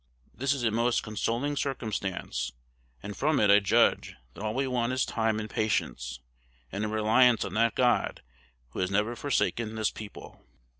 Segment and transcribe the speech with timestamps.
[0.33, 2.53] This is a most consoling circumstance,
[3.03, 6.21] and from it I judge that all we want is time and patience,
[6.71, 8.23] and a reliance on that God
[8.69, 10.39] who has never forsaken this people_."